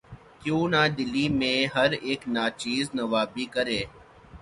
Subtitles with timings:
[0.41, 3.81] کیوں نہ دلی میں ہر اک ناچیز نوّابی کرے